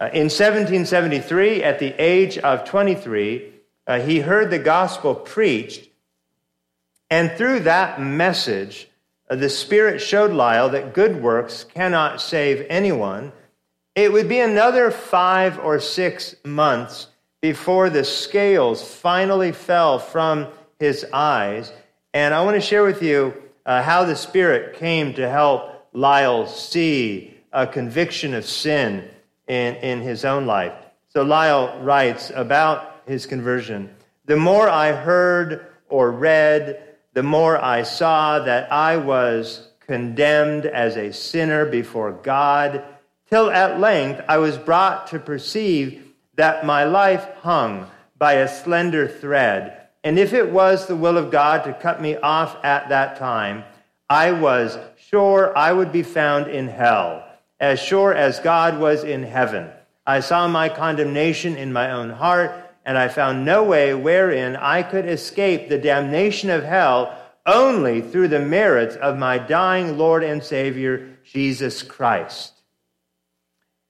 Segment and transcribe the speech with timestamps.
[0.00, 3.52] Uh, in 1773, at the age of 23,
[3.88, 5.88] uh, he heard the gospel preached,
[7.10, 8.88] and through that message,
[9.28, 13.32] uh, the Spirit showed Liele that good works cannot save anyone.
[13.96, 17.08] It would be another five or six months
[17.40, 20.46] before the scales finally fell from
[20.78, 21.72] his eyes.
[22.14, 23.34] And I want to share with you
[23.66, 29.08] uh, how the Spirit came to help Liele see a conviction of sin
[29.48, 30.74] in, in his own life.
[31.08, 33.90] So Liele writes about his conversion
[34.26, 36.82] The more I heard or read,
[37.14, 42.84] the more I saw that I was condemned as a sinner before God,
[43.30, 46.04] till at length I was brought to perceive
[46.36, 49.74] that my life hung by a slender thread.
[50.04, 53.64] And if it was the will of God to cut me off at that time,
[54.08, 57.27] I was sure I would be found in hell
[57.60, 59.70] as sure as God was in heaven.
[60.06, 62.52] I saw my condemnation in my own heart,
[62.84, 68.28] and I found no way wherein I could escape the damnation of hell only through
[68.28, 72.52] the merits of my dying Lord and Savior, Jesus Christ.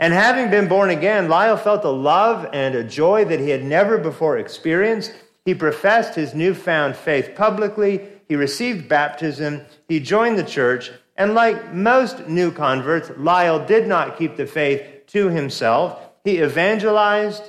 [0.00, 3.64] And having been born again, Liele felt a love and a joy that he had
[3.64, 5.12] never before experienced.
[5.44, 8.08] He professed his newfound faith publicly.
[8.28, 9.62] He received baptism.
[9.88, 10.92] He joined the church.
[11.19, 15.98] And like most new converts, Liele did not keep the faith to himself.
[16.22, 17.42] He evangelized,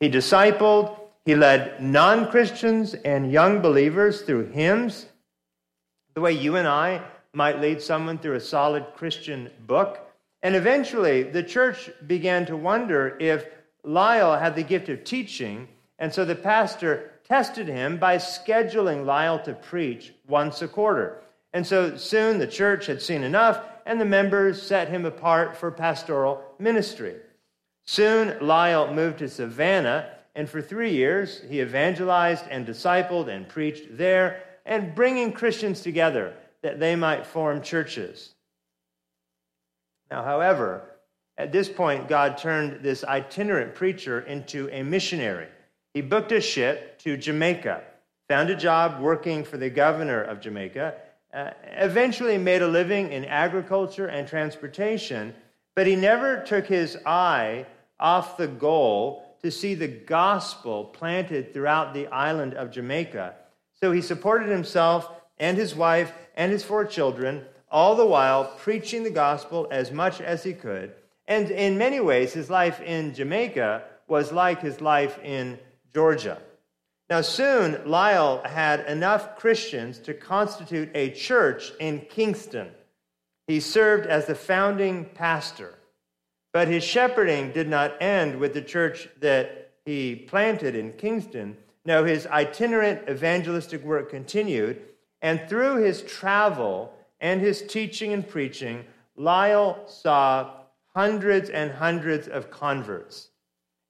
[0.00, 5.06] he discipled, he led non Christians and young believers through hymns,
[6.14, 7.02] the way you and I
[7.34, 10.00] might lead someone through a solid Christian book.
[10.42, 13.46] And eventually, the church began to wonder if
[13.84, 19.44] Liele had the gift of teaching, and so the pastor tested him by scheduling Liele
[19.44, 21.22] to preach once a quarter.
[21.52, 25.70] And so soon the church had seen enough, and the members set him apart for
[25.70, 27.16] pastoral ministry.
[27.84, 33.96] Soon Liele moved to Savannah, and for three years he evangelized and discipled and preached
[33.96, 38.34] there, and bringing Christians together that they might form churches.
[40.10, 40.82] Now, however,
[41.36, 45.48] at this point, God turned this itinerant preacher into a missionary.
[45.94, 47.82] He booked a ship to Jamaica,
[48.28, 50.94] found a job working for the governor of Jamaica,
[51.32, 55.34] uh, eventually made a living in agriculture and transportation,
[55.74, 57.66] but he never took his eye
[57.98, 63.34] off the goal to see the gospel planted throughout the island of Jamaica.
[63.80, 69.02] So he supported himself and his wife and his four children, all the while preaching
[69.02, 70.92] the gospel as much as he could.
[71.26, 75.58] And in many ways, his life in Jamaica was like his life in
[75.94, 76.38] Georgia.
[77.12, 82.70] Now, soon, Liele had enough Christians to constitute a church in Kingston.
[83.46, 85.74] He served as the founding pastor.
[86.54, 91.58] But his shepherding did not end with the church that he planted in Kingston.
[91.84, 94.80] No, his itinerant evangelistic work continued.
[95.20, 98.86] And through his travel and his teaching and preaching,
[99.18, 100.50] Liele saw
[100.94, 103.28] hundreds and hundreds of converts.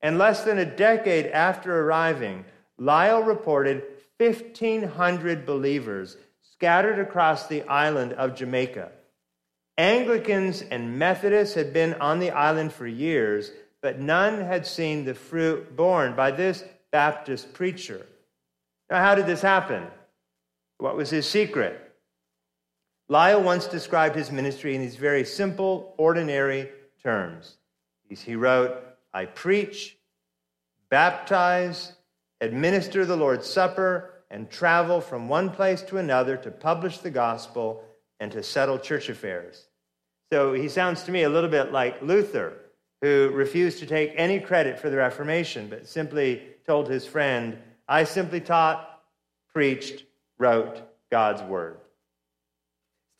[0.00, 2.46] And less than a decade after arriving,
[2.82, 3.84] Liele reported
[4.18, 8.90] 1,500 believers scattered across the island of Jamaica.
[9.78, 15.14] Anglicans and Methodists had been on the island for years, but none had seen the
[15.14, 18.04] fruit borne by this Baptist preacher.
[18.90, 19.86] Now, how did this happen?
[20.78, 21.78] What was his secret?
[23.08, 26.68] Liele once described his ministry in these very simple, ordinary
[27.02, 27.56] terms.
[28.08, 28.76] He wrote,
[29.14, 29.96] I preach,
[30.90, 31.94] baptize,
[32.42, 37.84] administer the Lord's Supper, and travel from one place to another to publish the gospel
[38.18, 39.66] and to settle church affairs.
[40.32, 42.54] So he sounds to me a little bit like Luther,
[43.02, 48.04] who refused to take any credit for the Reformation, but simply told his friend, I
[48.04, 49.02] simply taught,
[49.52, 50.04] preached,
[50.38, 50.80] wrote
[51.10, 51.76] God's word.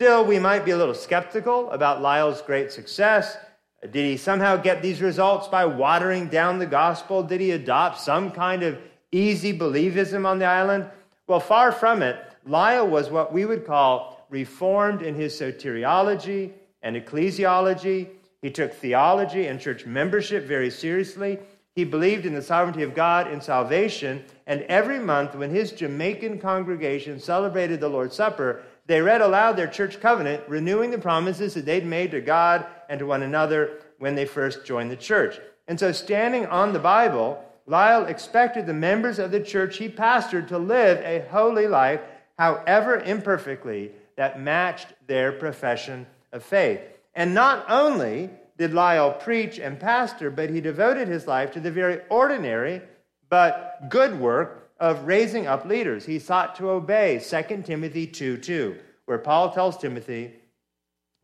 [0.01, 3.37] Still, we might be a little skeptical about Liele's great success.
[3.83, 7.23] Did he somehow get these results by watering down the gospel?
[7.23, 8.79] Did he adopt some kind of
[9.13, 10.87] easy believism on the island?
[11.27, 12.17] Well, far from it.
[12.49, 18.09] Liele was what we would call reformed in his soteriology and ecclesiology.
[18.41, 21.39] He took theology and church membership very seriously.
[21.75, 24.25] He believed in the sovereignty of God in salvation.
[24.47, 29.69] And every month, when his Jamaican congregation celebrated the Lord's Supper, they read aloud their
[29.69, 34.17] church covenant, renewing the promises that they'd made to God and to one another when
[34.17, 35.39] they first joined the church.
[35.69, 40.49] And so, standing on the Bible, Liele expected the members of the church he pastored
[40.49, 42.01] to live a holy life,
[42.39, 46.81] however imperfectly, that matched their profession of faith.
[47.15, 51.71] And not only did Liele preach and pastor, but he devoted his life to the
[51.71, 52.83] very ordinary
[53.29, 56.05] but good work of raising up leaders.
[56.05, 58.77] He sought to obey 2 Timothy 2 2,
[59.07, 60.35] where Paul tells Timothy,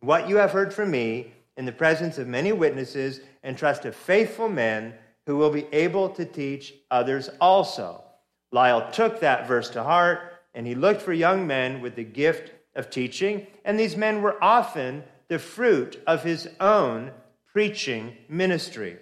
[0.00, 4.48] What you have heard from me in the presence of many witnesses, entrust to faithful
[4.48, 4.94] men
[5.28, 8.02] who will be able to teach others also.
[8.50, 10.20] Liele took that verse to heart,
[10.54, 14.42] and he looked for young men with the gift of teaching, and these men were
[14.42, 17.10] often the fruit of his own
[17.52, 18.96] preaching ministry.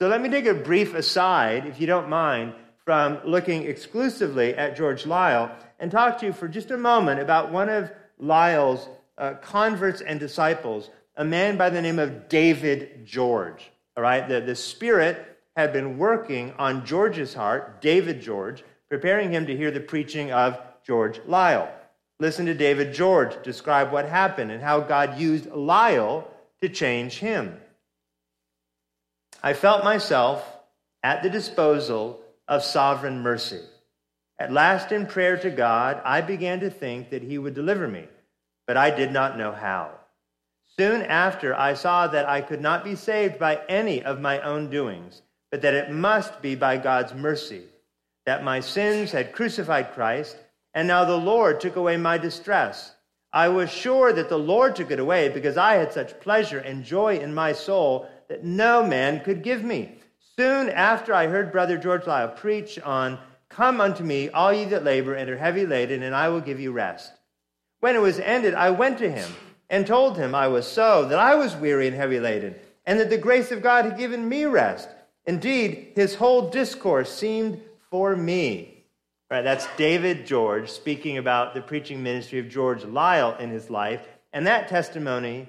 [0.00, 2.54] So let me take a brief aside, if you don't mind,
[2.84, 5.50] from looking exclusively at George Liele
[5.80, 7.90] and talk to you for just a moment about one of
[8.22, 8.88] Liele's
[9.18, 13.72] uh, converts and disciples, a man by the name of David George.
[13.96, 19.46] All right, the, the Spirit had been working on George's heart, David George, preparing him
[19.46, 21.68] to hear the preaching of George Liele.
[22.20, 26.24] Listen to David George describe what happened and how God used Liele
[26.60, 27.58] to change him.
[29.42, 30.42] I felt myself
[31.02, 33.60] at the disposal of sovereign mercy.
[34.38, 38.08] At last, in prayer to God, I began to think that He would deliver me,
[38.66, 39.90] but I did not know how.
[40.78, 44.70] Soon after, I saw that I could not be saved by any of my own
[44.70, 45.22] doings,
[45.54, 47.62] but that it must be by God's mercy,
[48.26, 50.36] that my sins had crucified Christ,
[50.74, 52.92] and now the Lord took away my distress.
[53.32, 56.82] I was sure that the Lord took it away because I had such pleasure and
[56.82, 59.94] joy in my soul that no man could give me.
[60.36, 63.16] Soon after I heard Brother George Liele preach on,
[63.48, 66.58] Come unto me, all ye that labor and are heavy laden, and I will give
[66.58, 67.12] you rest.
[67.78, 69.30] When it was ended, I went to him
[69.70, 73.08] and told him I was so, that I was weary and heavy laden, and that
[73.08, 74.88] the grace of God had given me rest.
[75.26, 77.60] Indeed, his whole discourse seemed
[77.90, 78.70] for me.
[79.30, 84.06] Right, that's David George speaking about the preaching ministry of George Liele in his life.
[84.32, 85.48] And that testimony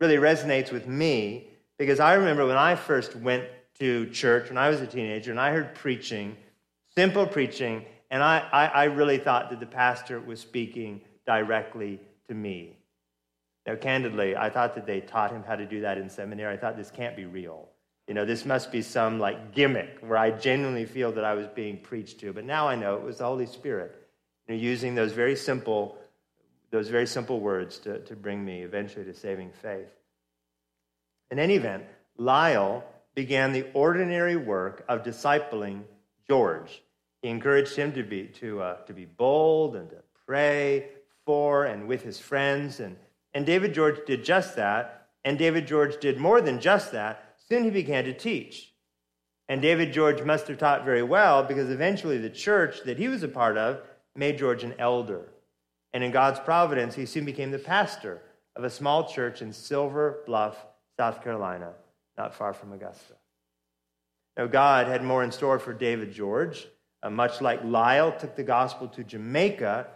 [0.00, 3.44] really resonates with me because I remember when I first went
[3.78, 6.36] to church when I was a teenager and I heard preaching,
[6.94, 12.34] simple preaching, and I, I, I really thought that the pastor was speaking directly to
[12.34, 12.76] me.
[13.66, 16.52] Now, candidly, I thought that they taught him how to do that in seminary.
[16.52, 17.69] I thought this can't be real.
[18.10, 21.46] You know, this must be some like gimmick where I genuinely feel that I was
[21.46, 22.32] being preached to.
[22.32, 23.94] But now I know it was the Holy Spirit,
[24.48, 25.96] you know, using those very simple,
[26.72, 29.92] those very simple words to, to bring me eventually to saving faith.
[31.30, 31.84] In any event,
[32.18, 32.82] Liele
[33.14, 35.82] began the ordinary work of discipling
[36.26, 36.82] George.
[37.22, 40.88] He encouraged him to be, to, uh, to be bold and to pray
[41.26, 42.80] for and with his friends.
[42.80, 42.96] And,
[43.34, 45.06] and David George did just that.
[45.24, 47.29] And David George did more than just that.
[47.50, 48.72] Soon he began to teach.
[49.48, 53.22] And David George must have taught very well because eventually the church that he was
[53.22, 53.80] a part of
[54.14, 55.28] made George an elder.
[55.92, 58.22] And in God's providence, he soon became the pastor
[58.54, 60.56] of a small church in Silver Bluff,
[60.96, 61.72] South Carolina
[62.20, 63.14] not far from Augusta.
[64.36, 66.68] Now, God had more in store for David George.
[67.02, 69.86] Uh, much like Liele took the gospel to Jamaica,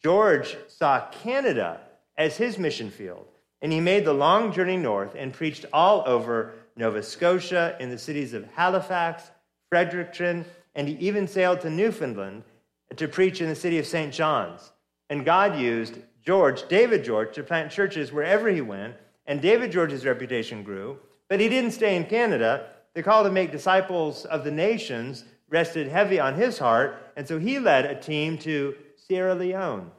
[0.00, 1.80] George saw Canada
[2.16, 3.26] as his mission field.
[3.60, 7.98] And he made the long journey north and preached all over Nova Scotia, in the
[7.98, 9.30] cities of Halifax,
[9.70, 10.44] Fredericton,
[10.74, 12.42] and he even sailed to Newfoundland
[12.96, 14.12] to preach in the city of St.
[14.12, 14.72] John's.
[15.10, 18.94] And God used George, David George, to plant churches wherever he went,
[19.26, 20.98] and David George's reputation grew.
[21.28, 22.68] But he didn't stay in Canada.
[22.94, 27.38] The call to make disciples of the nations rested heavy on his heart, and so
[27.38, 29.90] he led a team to Sierra Leone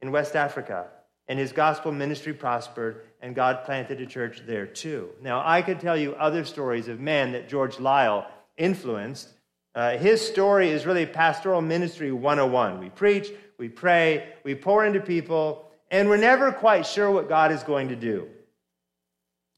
[0.00, 0.86] in West Africa.
[1.32, 5.08] And his gospel ministry prospered, and God planted a church there too.
[5.22, 8.26] Now, I could tell you other stories of men that George Liele
[8.58, 9.30] influenced.
[9.74, 12.78] Uh, his story is really pastoral ministry 101.
[12.78, 17.50] We preach, we pray, we pour into people, and we're never quite sure what God
[17.50, 18.28] is going to do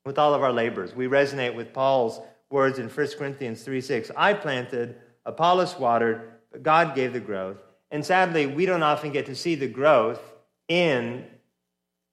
[0.05, 0.95] with all of our labors.
[0.95, 4.13] We resonate with Paul's words in 1 Corinthians 3 6.
[4.17, 4.95] I planted,
[5.27, 7.57] Apollos watered, but God gave the growth.
[7.91, 10.21] And sadly, we don't often get to see the growth
[10.69, 11.27] in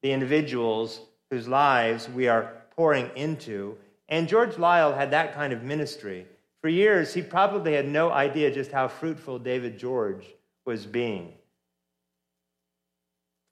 [0.02, 3.78] the individuals whose lives we are pouring into.
[4.10, 6.26] And George Liele had that kind of ministry.
[6.62, 10.26] For years, he probably had no idea just how fruitful David George
[10.66, 11.34] was being.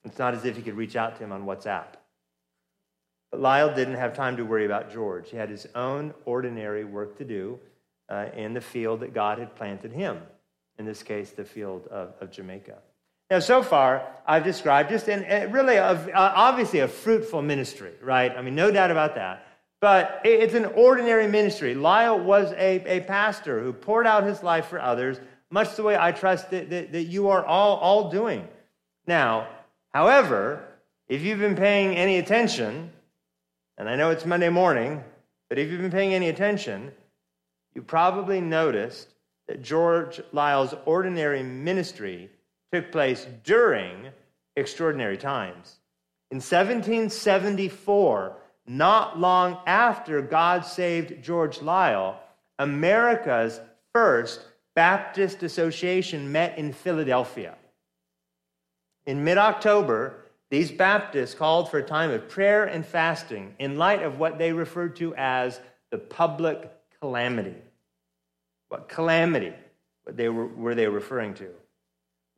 [0.05, 1.95] It's not as if he could reach out to him on WhatsApp.
[3.31, 5.29] But Liele didn't have time to worry about George.
[5.29, 7.59] He had his own ordinary work to do
[8.09, 10.19] uh, in the field that God had planted him,
[10.77, 12.77] in this case, the field of, of Jamaica.
[13.29, 18.31] Now, so far, I've described just in, really, a, obviously, a fruitful ministry, right?
[18.35, 19.45] I mean, no doubt about that.
[19.81, 21.73] But it's an ordinary ministry.
[21.75, 25.19] Liele was a, a pastor who poured out his life for others,
[25.51, 28.47] much the way I trust that, that, that you are all, all doing.
[29.07, 29.47] Now,
[29.93, 30.65] however,
[31.07, 32.91] if you've been paying any attention,
[33.77, 35.03] and I know it's Monday morning,
[35.49, 36.91] But if you've been paying any attention,
[37.73, 39.09] you probably noticed
[39.47, 42.29] that George Liele's ordinary ministry
[42.71, 44.07] took place during
[44.55, 45.77] extraordinary times.
[46.31, 48.35] In 1774,
[48.67, 52.15] not long after God saved George Liele,
[52.59, 53.59] America's
[53.93, 54.41] first
[54.75, 57.55] Baptist Association met in Philadelphia.
[59.07, 64.03] In mid October, these Baptists called for a time of prayer and fasting in light
[64.03, 65.59] of what they referred to as
[65.89, 66.71] the public
[67.01, 67.55] calamity.
[68.67, 69.53] What calamity
[70.03, 71.49] what they were, were they referring to?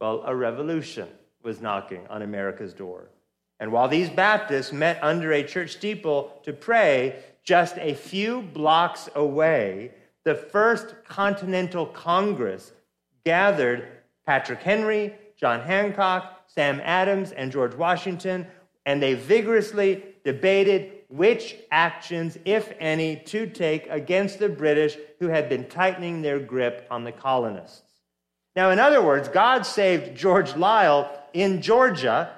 [0.02, 1.08] Well, a revolution
[1.44, 3.10] was knocking on America's door.
[3.60, 9.10] And while these Baptists met under a church steeple to pray, just a few blocks
[9.14, 9.92] away,
[10.24, 12.72] the First Continental Congress
[13.24, 13.88] gathered
[14.26, 18.48] Patrick Henry, John Hancock, Sam Adams, and George Washington,
[18.88, 25.48] and they vigorously debated which actions, if any, to take against the British who had
[25.48, 27.84] been tightening their grip on the colonists.
[28.56, 32.32] Now, in other words, God saved George Liele in Georgia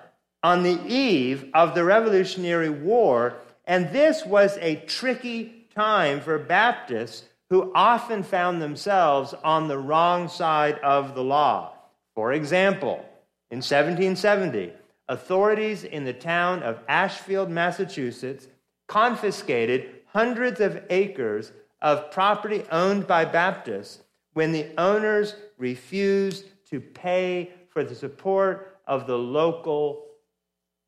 [0.44, 7.24] on the eve of the Revolutionary War, and this was a tricky time for Baptists
[7.50, 11.74] who often found themselves on the wrong side of the law.
[12.16, 13.06] For example,
[13.50, 14.74] in 1770,
[15.08, 18.48] authorities in the town of Ashfield, Massachusetts,
[18.88, 21.52] confiscated hundreds of acres
[21.82, 24.00] of property owned by Baptists
[24.34, 30.06] when the owners refused to pay for the support of the local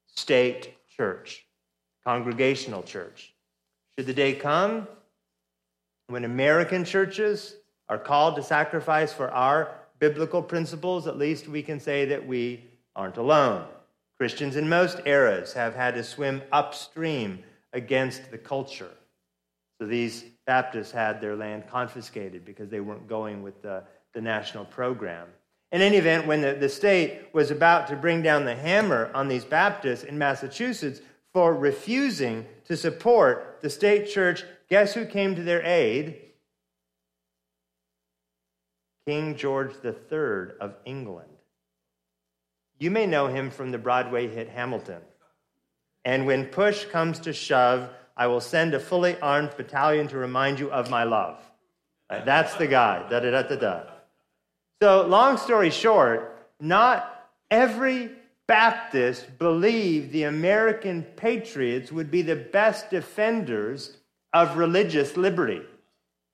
[0.07, 1.45] state church,
[2.03, 3.33] congregational church.
[3.97, 4.87] Should the day come
[6.07, 7.55] when American churches
[7.87, 12.65] are called to sacrifice for our biblical principles, at least we can say that we
[12.97, 13.65] aren't alone.
[14.17, 17.39] Christians in most eras have had to swim upstream
[17.71, 18.91] against the culture.
[19.79, 23.83] So these Baptists had their land confiscated because they weren't going with the,
[24.15, 25.27] the national program.
[25.71, 29.27] In any event, when the, the state was about to bring down the hammer on
[29.27, 31.01] these Baptists in Massachusetts
[31.33, 36.21] for refusing to support the state church, guess who came to their aid?
[39.05, 41.29] King George III of England.
[42.79, 45.01] You may know him from the Broadway hit Hamilton.
[46.05, 50.59] And when push comes to shove, I will send a fully armed battalion to remind
[50.59, 51.39] you of my love.
[52.09, 53.07] That's the guy.
[53.09, 53.94] Da da da da da.
[54.85, 58.11] So, long story short, not every
[58.45, 63.97] Baptist believed the American patriots would be the best defenders
[64.31, 65.63] of religious liberty.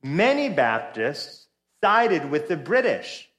[0.04, 1.48] Many Baptists
[1.82, 3.30] sided with the British.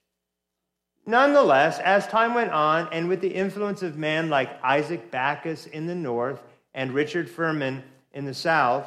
[1.05, 5.87] Nonetheless, as time went on, and with the influence of men like Isaac Backus in
[5.87, 6.43] the north
[6.73, 7.83] and Richard Furman
[8.15, 8.87] in the south,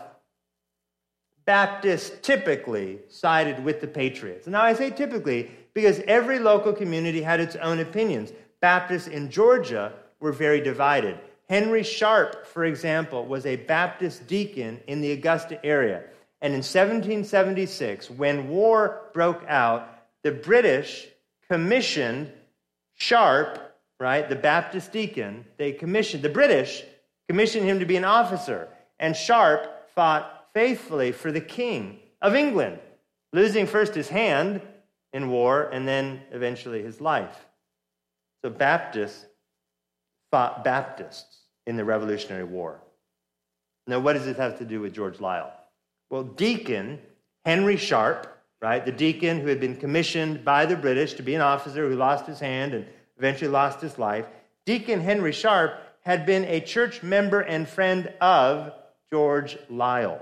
[1.45, 4.47] Baptists typically sided with the Patriots.
[4.47, 8.31] Now, I say typically because every local community had its own opinions.
[8.61, 11.19] Baptists in Georgia were very divided.
[11.47, 16.03] Henry Sharp, for example, was a Baptist deacon in the Augusta area.
[16.41, 19.89] And in 1776, when war broke out,
[20.23, 21.07] the British
[21.49, 22.31] commissioned
[22.95, 23.59] Sharp,
[23.99, 26.83] right, the Baptist deacon, they commissioned, the British
[27.27, 28.69] commissioned him to be an officer.
[28.99, 32.79] And Sharp fought faithfully for the king of England,
[33.33, 34.61] losing first his hand
[35.15, 37.47] in war and then eventually his life.
[38.43, 39.25] So Baptists
[40.29, 42.79] fought Baptists in the Revolutionary War.
[43.87, 45.51] Now, what does this have to do with George Liele?
[46.11, 46.99] Well, Deacon
[47.43, 48.83] Henry Sharp right?
[48.83, 52.25] The deacon who had been commissioned by the British to be an officer who lost
[52.25, 52.85] his hand and
[53.17, 54.25] eventually lost his life.
[54.65, 58.73] Deacon Henry Sharp had been a church member and friend of
[59.11, 60.21] George Liele.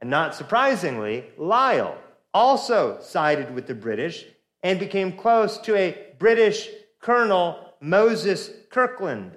[0.00, 1.94] And not surprisingly, Liele
[2.32, 4.26] also sided with the British
[4.62, 6.68] and became close to a British
[7.00, 9.32] Colonel Moses Kirkland,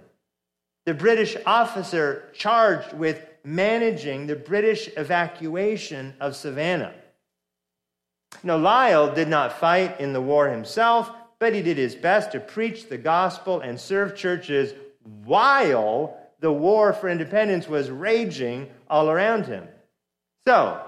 [0.85, 6.93] the British officer charged with managing the British evacuation of Savannah.
[8.43, 11.09] Now, Liele did not fight in the war himself,
[11.39, 14.73] but he did his best to preach the gospel and serve churches
[15.23, 19.67] while the war for independence was raging all around him.
[20.45, 20.81] So,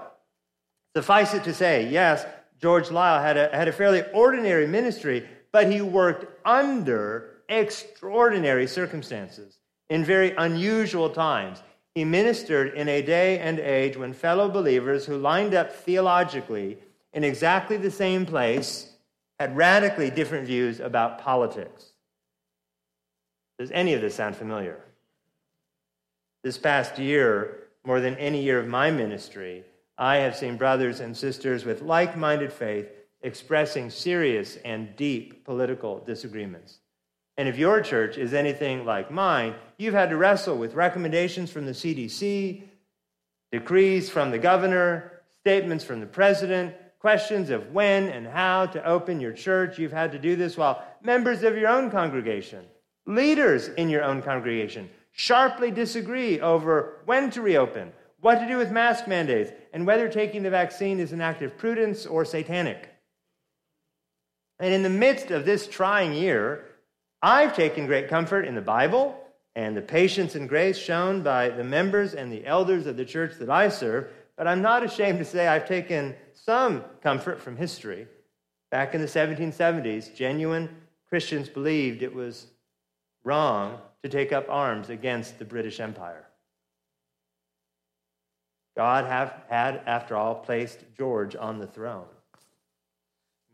[0.96, 2.24] suffice it to say, yes,
[2.58, 9.58] George Liele had a, had a fairly ordinary ministry, but he worked under extraordinary circumstances
[9.90, 11.62] in very unusual times.
[11.94, 16.78] He ministered in a day and age when fellow believers who lined up theologically
[17.12, 18.94] in exactly the same place
[19.38, 21.90] had radically different views about politics.
[23.58, 24.80] Does any of this sound familiar?
[26.42, 29.62] This past year more than any year of my ministry,
[29.98, 32.88] I have seen brothers and sisters with like minded faith
[33.22, 36.78] expressing serious and deep political disagreements.
[37.38, 41.66] And if your church is anything like mine, you've had to wrestle with recommendations from
[41.66, 42.62] the CDC,
[43.52, 49.20] decrees from the governor, statements from the president, questions of when and how to open
[49.20, 49.78] your church.
[49.78, 52.64] You've had to do this while members of your own congregation,
[53.06, 57.92] leaders in your own congregation, sharply disagree over when to reopen,
[58.26, 61.56] what to do with mask mandates, and whether taking the vaccine is an act of
[61.56, 62.88] prudence or satanic.
[64.58, 66.64] And in the midst of this trying year,
[67.22, 69.16] I've taken great comfort in the Bible
[69.54, 73.34] and the patience and grace shown by the members and the elders of the church
[73.38, 78.08] that I serve, but I'm not ashamed to say I've taken some comfort from history.
[78.72, 80.68] Back in the 1770s, genuine
[81.08, 82.48] Christians believed it was
[83.22, 86.26] wrong to take up arms against the British Empire.
[88.76, 92.04] God have, had, after all, placed George on the throne.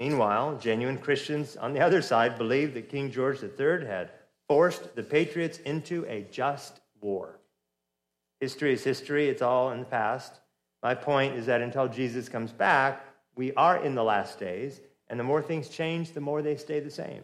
[0.01, 4.11] Meanwhile, genuine Christians on the other side believed that King George III had
[4.49, 7.39] forced the Patriots into a just war.
[8.41, 10.41] History is history, it's all in the past.
[10.83, 15.21] My point is that until Jesus comes back, we are in the last days, and
[15.21, 17.23] the more things change, the more they stay the same.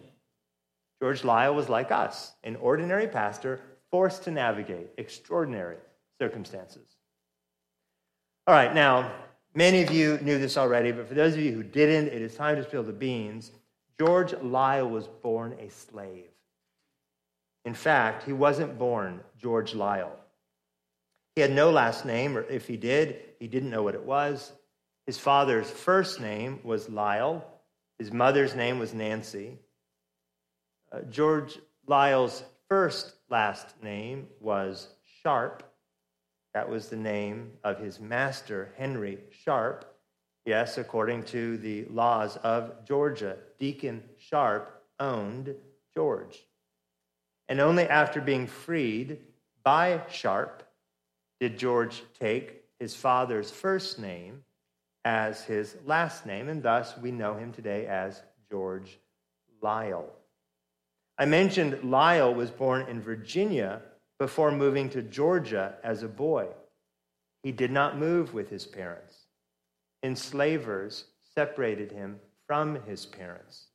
[1.03, 5.79] George Liele was like us, an ordinary pastor forced to navigate extraordinary
[6.21, 6.98] circumstances.
[8.49, 9.13] All right, now,
[9.59, 12.37] Many of you knew this already, but for those of you who didn't, it is
[12.37, 13.51] time to spill the beans.
[13.99, 16.29] George Liele was born a slave.
[17.65, 20.13] In fact, he wasn't born George Liele.
[21.35, 24.53] He had no last name, or if he did, he didn't know what it was.
[25.07, 27.43] His father's first name was Liele,
[27.99, 29.59] his mother's name was Nancy.
[30.93, 34.87] Uh, George Liele's first last name was
[35.21, 35.68] Sharp.
[36.55, 39.85] That was the name of his master, Henry Sharp.
[40.45, 45.55] Yes, according to the laws of Georgia, Deacon Sharp owned
[45.95, 46.47] George.
[47.49, 49.19] And only after being freed
[49.63, 50.63] by Sharp
[51.41, 54.45] did George take his father's first name
[55.05, 58.99] as his last name, and thus we know him today as George
[59.63, 60.11] Liele.
[61.19, 63.83] I mentioned Liele was born in Virginia
[64.19, 66.47] before moving to Georgia as a boy.
[67.43, 69.17] He did not move with his parents.
[70.03, 71.05] Enslavers
[71.35, 73.67] separated him from his parents.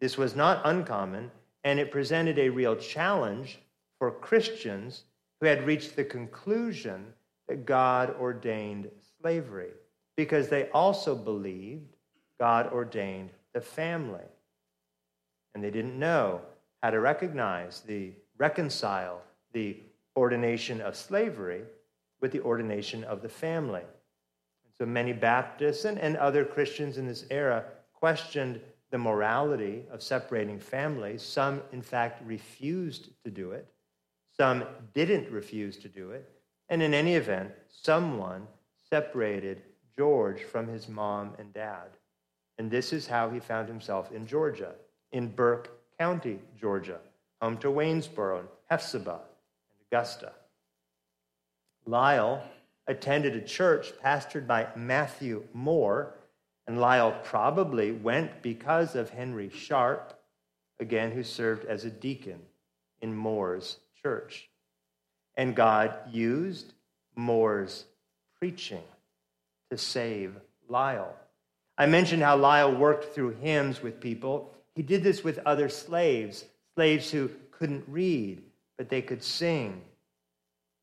[0.00, 1.30] This was not uncommon,
[1.64, 3.58] and it presented a real challenge
[3.98, 5.04] for Christians
[5.40, 7.06] who had reached the conclusion
[7.48, 8.88] that God ordained
[9.20, 9.70] slavery,
[10.16, 11.96] because they also believed
[12.38, 14.24] God ordained the family.
[15.54, 16.40] And they didn't know
[16.82, 19.76] how to recognize the reconcile the
[20.16, 21.62] ordination of slavery
[22.20, 23.80] with the ordination of the family.
[23.80, 28.60] And so many Baptists and, and other Christians in this era questioned
[28.90, 31.22] the morality of separating families.
[31.22, 33.66] Some, in fact, refused to do it,
[34.36, 36.28] some didn't refuse to do it.
[36.68, 38.46] And in any event, someone
[38.88, 39.62] separated
[39.96, 41.88] George from his mom and dad.
[42.58, 44.74] And this is how he found himself in Georgia,
[45.10, 46.98] in Burke County, Georgia,
[47.40, 49.20] home to Waynesboro and Hephzibah
[49.92, 50.32] Augusta.
[51.86, 52.40] Liele
[52.86, 56.14] attended a church pastored by Matthew Moore,
[56.66, 60.18] and Liele probably went because of Henry Sharp,
[60.80, 62.40] again, who served as a deacon
[63.02, 64.48] in Moore's church.
[65.36, 66.72] And God used
[67.14, 67.84] Moore's
[68.38, 68.84] preaching
[69.70, 70.34] to save
[70.70, 71.12] Liele.
[71.76, 74.54] I mentioned how Liele worked through hymns with people.
[74.74, 78.42] He did this with other slaves, slaves who couldn't read
[78.82, 79.80] but they could sing.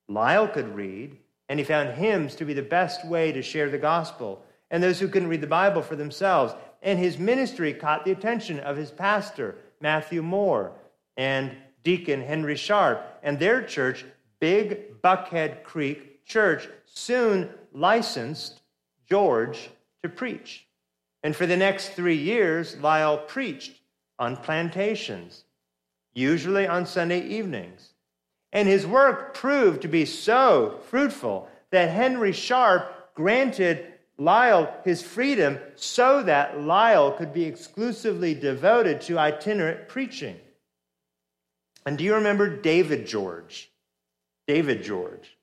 [0.09, 1.17] Liele could read,
[1.49, 5.01] and he found hymns to be the best way to share the gospel, and those
[5.01, 6.53] who couldn't read the Bible for themselves.
[6.81, 10.71] And his ministry caught the attention of his pastor, Matthew Moore,
[11.17, 11.51] and
[11.83, 14.05] Deacon Henry Sharp, and their church,
[14.39, 18.62] Big Buckhead Creek Church, soon licensed
[19.09, 19.71] George
[20.03, 20.65] to preach.
[21.21, 23.73] And for the next three years, Liele preached
[24.17, 25.43] on plantations,
[26.13, 27.93] usually on Sunday evenings.
[28.51, 33.85] And his work proved to be so fruitful that Henry Sharp granted
[34.19, 40.37] Liele his freedom so that Liele could be exclusively devoted to itinerant preaching.
[41.85, 43.71] And do you remember David George?
[44.47, 45.37] David George.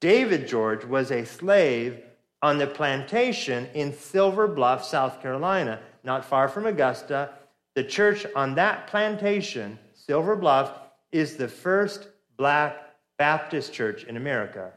[0.00, 2.00] David George was a slave
[2.42, 7.30] on the plantation in Silver Bluff, South Carolina, not far from Augusta.
[7.80, 10.70] The church on that plantation, Silver Bluff,
[11.12, 12.76] is the first black
[13.16, 14.70] Baptist church in America.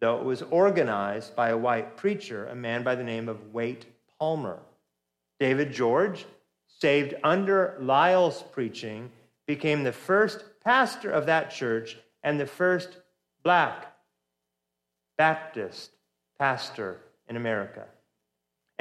[0.00, 3.86] though it was organized by a white preacher, a man by the name of Wait
[4.18, 4.58] Palmer.
[5.40, 6.26] David George,
[6.66, 9.10] saved under Liele's preaching,
[9.46, 12.98] became the first pastor of that church and the first
[13.42, 13.96] black
[15.16, 15.92] Baptist
[16.38, 17.86] pastor in America.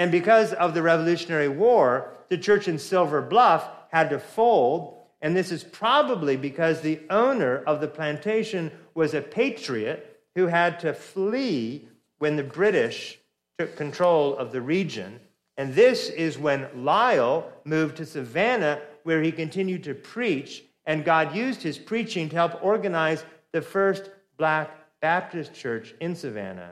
[0.01, 5.35] And because of the Revolutionary War, the church in Silver Bluff had to fold, and
[5.35, 10.95] this is probably because the owner of the plantation was a patriot who had to
[10.95, 11.87] flee
[12.17, 13.19] when the British
[13.59, 15.19] took control of the region.
[15.55, 21.35] And this is when Liele moved to Savannah, where he continued to preach, and God
[21.35, 26.71] used his preaching to help organize the first black Baptist church in Savannah.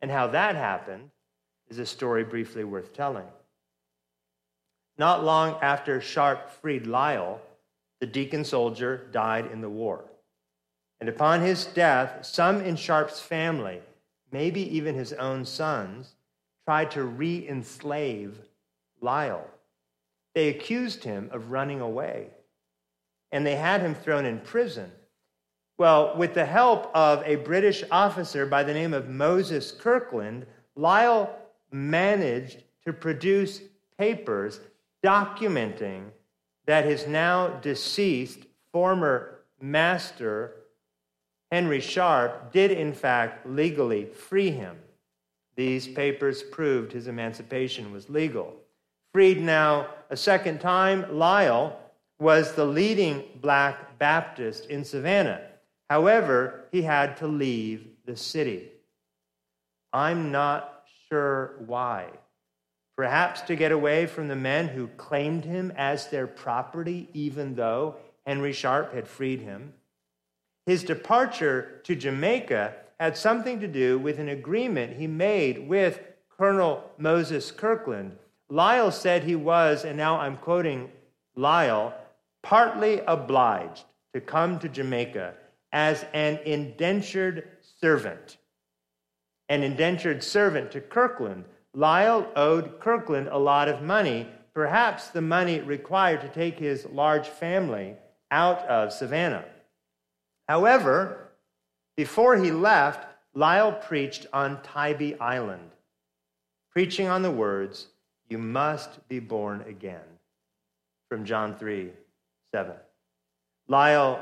[0.00, 1.10] And how that happened
[1.70, 3.26] is a story briefly worth telling.
[4.98, 7.38] Not long after Sharp freed Liele,
[8.00, 10.04] the deacon soldier died in the war.
[11.00, 13.80] And upon his death, some in Sharp's family,
[14.32, 16.14] maybe even his own sons,
[16.66, 18.38] tried to re enslave
[19.00, 19.46] Liele.
[20.34, 22.28] They accused him of running away,
[23.32, 24.90] and they had him thrown in prison.
[25.78, 31.30] Well, with the help of a British officer by the name of Moses Kirkland, Liele
[31.72, 33.60] managed to produce
[33.98, 34.60] papers
[35.04, 36.10] documenting
[36.66, 38.40] that his now deceased
[38.72, 40.54] former master,
[41.50, 44.76] Henry Sharp, did in fact legally free him.
[45.56, 48.56] These papers proved his emancipation was legal.
[49.12, 51.74] Freed now a second time, Liele
[52.18, 55.42] was the leading black Baptist in Savannah.
[55.88, 58.68] However, he had to leave the city.
[59.92, 60.69] I'm not
[61.10, 62.06] sure why.
[62.96, 67.96] Perhaps to get away from the men who claimed him as their property, even though
[68.26, 69.72] Henry Sharp had freed him.
[70.66, 76.90] His departure to Jamaica had something to do with an agreement he made with Colonel
[76.98, 78.16] Moses Kirkland.
[78.50, 80.90] Liele said he was, and now I'm quoting
[81.36, 81.94] Liele,
[82.42, 85.34] partly obliged to come to Jamaica
[85.72, 87.48] as an indentured
[87.80, 88.36] servant.
[89.50, 91.44] An indentured servant to Kirkland.
[91.76, 97.26] Liele owed Kirkland a lot of money, perhaps the money required to take his large
[97.26, 97.96] family
[98.30, 99.44] out of Savannah.
[100.48, 101.32] However,
[101.96, 105.72] before he left, Liele preached on Tybee Island,
[106.70, 107.88] preaching on the words,
[108.28, 110.18] You must be born again,
[111.08, 111.90] from John 3
[112.54, 112.72] 7.
[113.68, 114.20] Liele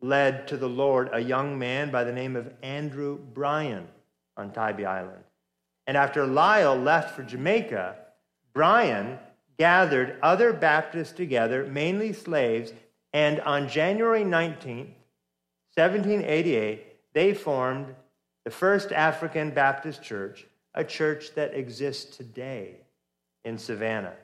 [0.00, 3.86] led to the Lord a young man by the name of Andrew Bryan
[4.36, 5.24] on Tybee Island.
[5.86, 7.96] And after Liele left for Jamaica,
[8.52, 9.18] Bryan
[9.58, 12.72] gathered other Baptists together, mainly slaves,
[13.12, 14.94] and on January 19,
[15.74, 17.94] 1788, they formed
[18.44, 22.76] the first African Baptist church, a church that exists today
[23.44, 24.14] in Savannah.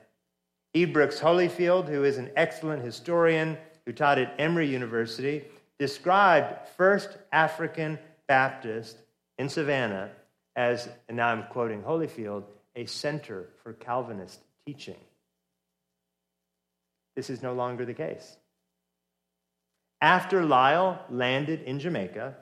[0.74, 0.84] E.
[0.84, 5.44] Brooks Holifield, who is an excellent historian who taught at Emory University,
[5.78, 8.98] described First African Baptist
[9.38, 10.10] in Savannah
[10.56, 14.98] as, and now I'm quoting Holifield, a center for Calvinist teaching.
[17.16, 18.36] This is no longer the case.
[20.00, 22.36] After Liele landed in Jamaica,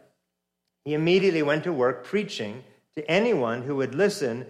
[0.85, 2.63] he immediately went to work preaching
[2.97, 4.47] to anyone who would listen,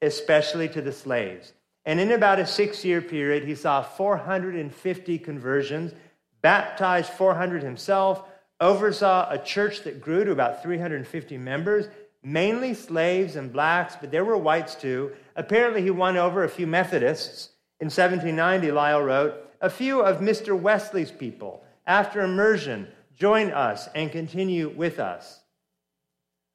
[0.00, 1.52] especially to the slaves.
[1.84, 5.92] And in about a six year period, he saw 450 conversions
[6.40, 8.22] baptized 400 himself,
[8.62, 11.86] oversaw a church that grew to about 350 members,
[12.22, 15.12] mainly slaves and blacks, but there were whites too.
[15.34, 17.50] Apparently, he won over a few Methodists.
[17.80, 20.58] In 1790, Liele wrote, A few of Mr.
[20.58, 22.86] Wesley's people, after immersion,
[23.18, 25.40] join us and continue with us.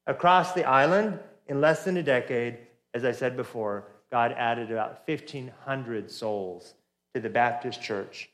[0.06, 2.56] Across the island, in less than a decade,
[2.94, 6.72] as I said before, God added about 1,500 souls
[7.14, 8.30] to the Baptist church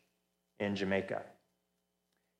[0.60, 1.22] in Jamaica.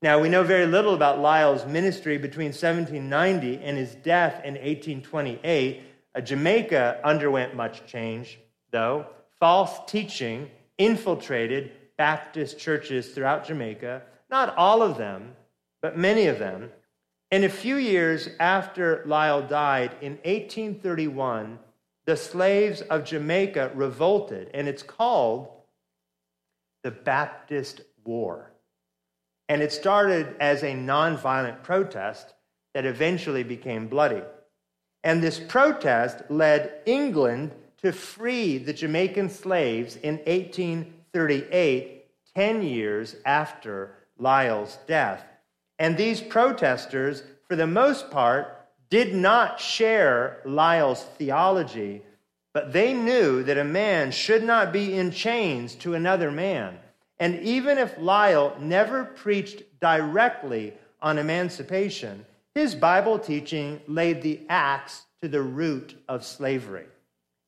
[0.04, 5.82] Now, we know very little about Liele's ministry between 1790 and his death in 1828.
[6.14, 8.38] Uh, Jamaica underwent much change,
[8.70, 9.06] though.
[9.40, 14.02] False teaching infiltrated Baptist churches throughout Jamaica.
[14.28, 15.36] Not all of them,
[15.80, 16.70] but many of them.
[17.30, 21.58] And a few years after Liele died in 1831,
[22.04, 25.48] the slaves of Jamaica revolted, and it's called
[26.82, 28.50] the Baptist War.
[29.48, 32.34] And it started as a nonviolent protest
[32.72, 34.22] that eventually became bloody.
[35.02, 37.52] And this protest led England
[37.82, 45.22] to free the Jamaican slaves in 1838, 10 years after Liele's death.
[45.78, 52.02] And these protesters, for the most part, did not share Liele's theology,
[52.52, 56.78] but they knew that a man should not be in chains to another man.
[57.18, 65.06] And even if Liele never preached directly on emancipation, his Bible teaching laid the axe
[65.22, 66.86] to the root of slavery.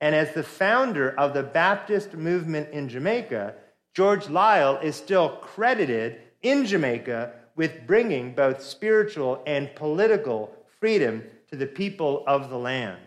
[0.00, 3.54] And as the founder of the Baptist movement in Jamaica,
[3.94, 11.56] George Liele is still credited in Jamaica with bringing both spiritual and political freedom to
[11.56, 13.00] the people of the land.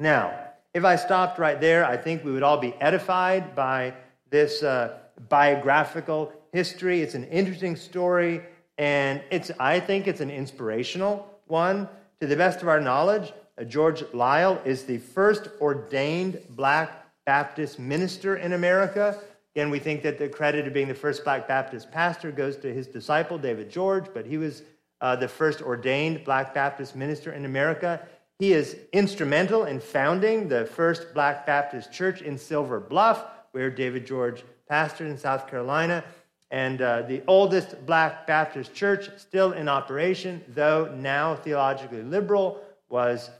[0.00, 0.38] Now,
[0.74, 3.94] if I stopped right there, I think we would all be edified by
[4.30, 7.02] this uh, biographical history.
[7.02, 8.42] It's an interesting story,
[8.76, 11.88] and it's, I think it's an inspirational one.
[12.20, 17.78] To the best of our knowledge, uh, George Liele is the first ordained black Baptist
[17.78, 19.18] minister in America.
[19.54, 22.72] Again, we think that the credit of being the first black Baptist pastor goes to
[22.72, 24.62] his disciple, David George, but he was
[25.00, 28.00] uh, the first ordained black Baptist minister in America.
[28.38, 34.06] He is instrumental in founding the first black Baptist church in Silver Bluff, where David
[34.06, 36.04] George pastored in South Carolina.
[36.50, 43.30] And uh, the oldest black Baptist church still in operation, though now theologically liberal, was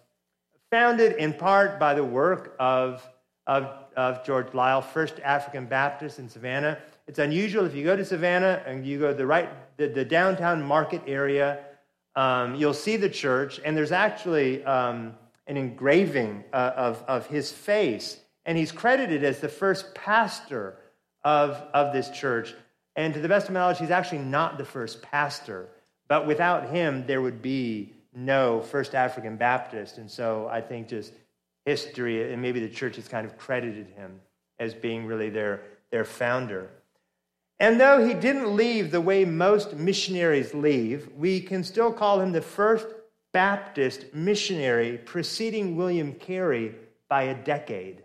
[0.71, 3.03] founded in part by the work of,
[3.47, 6.79] of, of George Liele, First African Baptist in Savannah.
[7.07, 10.05] It's unusual if you go to Savannah and you go to the right, the, the
[10.05, 11.65] downtown market area,
[12.15, 15.15] um, you'll see the church, and there's actually um,
[15.47, 20.79] an engraving uh, of, of his face, and he's credited as the first pastor
[21.23, 22.55] of, of this church.
[22.97, 25.69] And to the best of my knowledge, he's actually not the first pastor,
[26.09, 29.99] but without him, there would be no First African Baptist.
[29.99, 31.13] And so I think just
[31.67, 34.19] history, and maybe the church has kind of credited him
[34.59, 36.71] as being really their, their founder.
[37.61, 42.33] And though he didn't leave the way most missionaries leave, we can still call him
[42.33, 42.87] the first
[43.35, 46.75] Baptist missionary preceding William Carey
[47.11, 48.05] by a decade.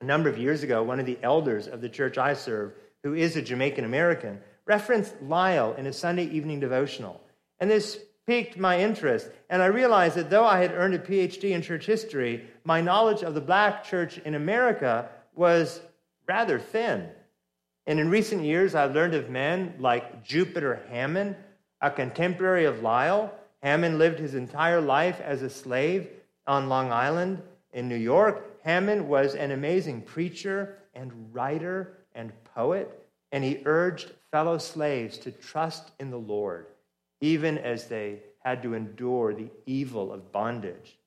[0.00, 3.14] A number of years ago, one of the elders of the church I serve, who
[3.14, 7.20] is a Jamaican American, referenced Liele in a Sunday evening devotional.
[7.58, 9.28] And this piqued my interest.
[9.48, 13.22] And I realized that though I had earned a PhD in church history, my knowledge
[13.22, 15.80] of the black church in America was
[16.28, 17.08] rather thin.
[17.86, 21.34] And in recent years, I've learned of men like Jupiter Hammon,
[21.80, 23.30] a contemporary of Liele.
[23.62, 26.08] Hammon lived his entire life as a slave
[26.46, 28.49] on Long Island in New York.
[28.62, 35.30] Hammon was an amazing preacher and writer and poet, and he urged fellow slaves to
[35.30, 36.66] trust in the Lord
[37.20, 40.98] even as they had to endure the evil of bondage.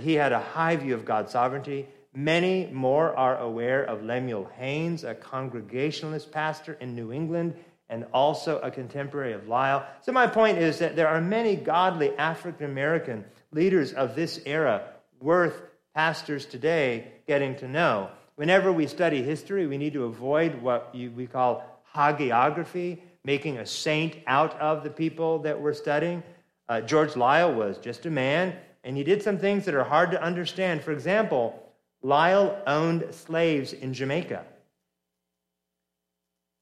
[0.00, 1.88] He had a high view of God's sovereignty.
[2.14, 7.54] Many more are aware of Lemuel Haynes, a Congregationalist pastor in New England
[7.88, 9.84] and also a contemporary of Liele.
[10.02, 14.88] So, my point is that there are many godly African American leaders of this era
[15.20, 15.60] worth
[15.94, 18.10] pastors today getting to know.
[18.36, 24.16] Whenever we study history, we need to avoid what we call hagiography, making a saint
[24.26, 26.22] out of the people that we're studying.
[26.68, 30.10] Uh, George Liele was just a man, and he did some things that are hard
[30.12, 30.82] to understand.
[30.82, 31.62] For example,
[32.02, 34.44] Liele owned slaves in Jamaica.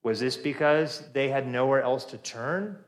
[0.03, 2.79] Was this because they had nowhere else to turn?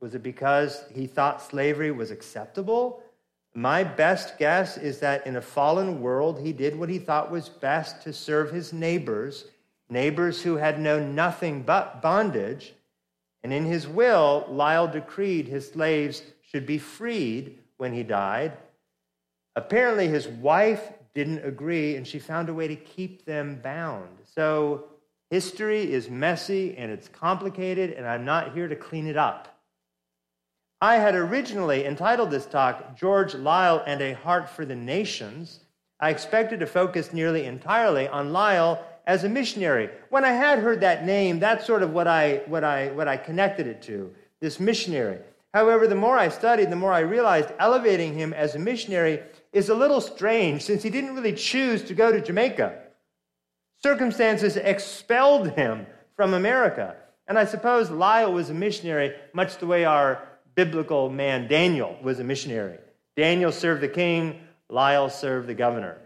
[0.00, 3.02] Was it because he thought slavery was acceptable?
[3.54, 7.48] My best guess is that in a fallen world, he did what he thought was
[7.48, 9.44] best to serve his neighbors
[9.92, 12.72] neighbors who had known nothing but bondage.
[13.44, 18.56] And in his will, Liele decreed his slaves should be freed when he died.
[19.54, 24.08] Apparently, his wife didn't agree, and she found a way to keep them bound.
[24.34, 24.84] So,
[25.30, 29.51] history is messy and it's complicated, and I'm not here to clean it up.
[30.82, 35.60] I had originally entitled this talk, George Liele and a Heart for the Nations.
[36.00, 39.90] I expected to focus nearly entirely on Liele as a missionary.
[40.10, 43.16] When I had heard that name, that's sort of what I, what I, what I
[43.16, 45.20] connected it to, this missionary.
[45.54, 49.68] However, the more I studied, the more I realized elevating him as a missionary is
[49.68, 52.76] a little strange since he didn't really choose to go to Jamaica.
[53.84, 56.96] Circumstances expelled him from America.
[57.28, 62.20] And I suppose Liele was a missionary, much the way our biblical man Daniel was
[62.20, 62.78] a missionary.
[63.16, 65.98] Daniel served the king, Liele served the governor.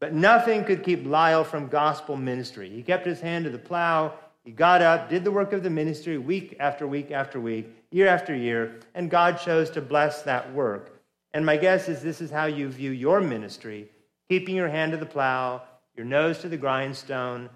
[0.00, 2.70] But nothing could keep Liele from gospel ministry.
[2.70, 4.14] He kept his hand to the plow.
[4.44, 8.08] He got up, did the work of the ministry week after week after week, year
[8.08, 10.98] after year, and God chose to bless that work.
[11.34, 13.90] And my guess is this is how you view your ministry
[14.30, 15.60] keeping your hand to the plow,
[15.96, 17.50] your nose to the grindstone,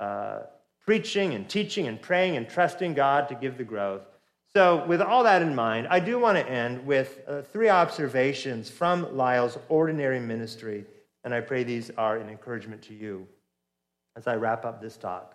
[0.00, 0.38] uh,
[0.86, 4.00] preaching and teaching and praying and trusting God to give the growth.
[4.56, 8.70] So, with all that in mind, I do want to end with uh, three observations
[8.70, 10.84] from Liele's ordinary ministry,
[11.24, 13.26] and I pray these are an encouragement to you
[14.16, 15.34] as I wrap up this talk.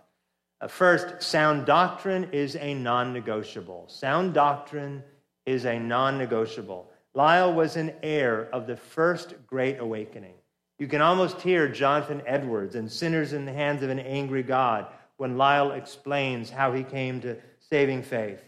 [0.61, 3.89] Uh, first, sound doctrine is a non negotiable.
[3.89, 5.03] Sound doctrine
[5.45, 6.89] is a non negotiable.
[7.13, 10.35] Liele was an heir of the first great awakening.
[10.77, 14.87] You can almost hear Jonathan Edwards and Sinners in the Hands of an Angry God
[15.17, 18.41] when Liele explains how he came to saving faith.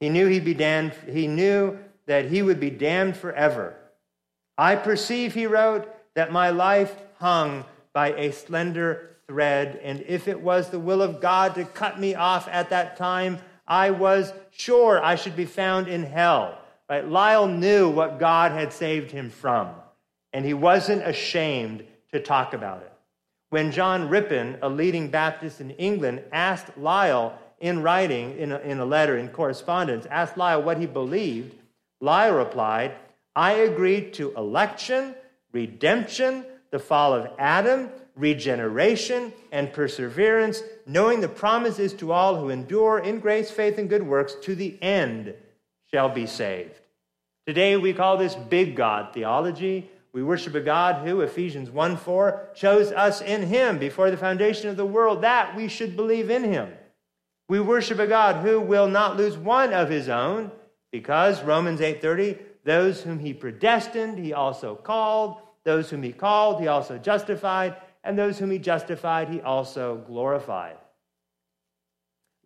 [0.00, 3.74] He knew he'd be damned, he knew that he would be damned forever.
[4.58, 10.40] I perceive, he wrote, that my life hung by a slender thread, and if it
[10.40, 15.02] was the will of God to cut me off at that time, I was sure
[15.02, 16.58] I should be found in hell.
[16.88, 17.04] Right?
[17.04, 19.70] Liele knew what God had saved him from,
[20.32, 22.92] and he wasn't ashamed to talk about it.
[23.50, 27.32] When John Rippon, a leading Baptist in England, asked Liele
[27.64, 31.54] in writing, in a, in a letter, in correspondence, asked Liele what he believed,
[32.02, 32.94] Liele replied,
[33.34, 35.14] I agree to election,
[35.50, 42.98] redemption, the fall of Adam, regeneration, and perseverance, knowing the promises to all who endure
[42.98, 45.32] in grace, faith, and good works to the end
[45.90, 46.78] shall be saved.
[47.46, 49.90] Today we call this big God theology.
[50.12, 54.68] We worship a God who, Ephesians 1 4, chose us in him before the foundation
[54.68, 56.70] of the world, that we should believe in him.
[57.48, 60.50] We worship a God who will not lose one of his own,
[60.90, 66.68] because Romans 8:30, those whom he predestined, he also called, those whom he called, he
[66.68, 70.76] also justified, and those whom he justified, he also glorified.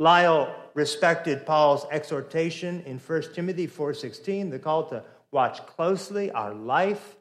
[0.01, 7.17] Liele respected Paul's exhortation in 1 Timothy 4:16, the call to watch closely our life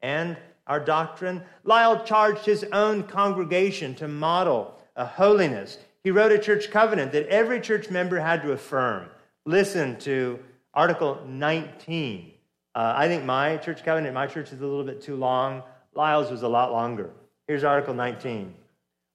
[0.00, 1.42] and our doctrine.
[1.64, 5.78] Liele charged his own congregation to model a holiness.
[6.04, 9.08] He wrote a church covenant that every church member had to affirm.
[9.44, 10.40] Listen to
[10.74, 12.32] Article 19.
[12.74, 15.62] Uh, I think my church covenant, my church is a little bit too long.
[15.94, 17.10] Liele's was a lot longer.
[17.46, 18.54] Here's Article 19.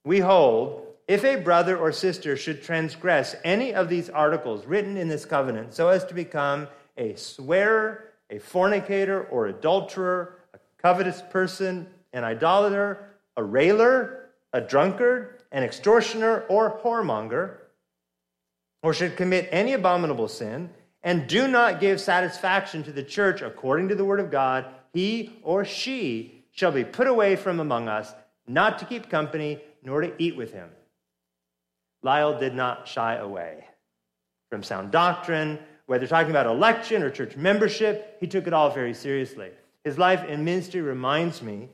[0.06, 5.08] We hold if a brother or sister should transgress any of these articles written in
[5.08, 11.88] this covenant so as to become a swearer, a fornicator or adulterer, a covetous person,
[12.13, 17.56] an idolater, a railer, a drunkard, an extortioner, or whoremonger,
[18.84, 20.70] or should commit any abominable sin,
[21.02, 25.39] and do not give satisfaction to the church according to the word of God, he
[25.41, 28.13] or she shall be put away from among us,
[28.48, 30.70] not to keep company, nor to eat with him.
[32.06, 33.65] Liele did not shy away
[34.52, 38.93] from sound doctrine, whether talking about election or church membership, he took it all very
[38.93, 39.50] seriously.
[39.84, 41.70] His life in ministry reminds me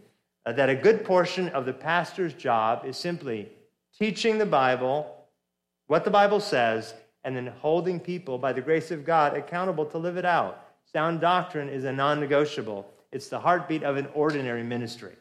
[0.46, 3.50] uh, that a good portion of the pastor's job is simply
[3.97, 5.27] teaching the Bible,
[5.88, 9.97] what the Bible says, and then holding people, by the grace of God, accountable to
[9.97, 10.65] live it out.
[10.91, 15.15] Sound doctrine is a non negotiable, it's the heartbeat of an ordinary ministry.